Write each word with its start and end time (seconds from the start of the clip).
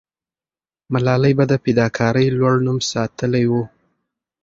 ملالۍ 0.93 1.33
به 1.37 1.45
د 1.51 1.53
فداکارۍ 1.63 2.27
لوړ 2.37 2.55
نوم 2.65 2.77
ساتلې 2.91 3.43
وو. 3.51 3.63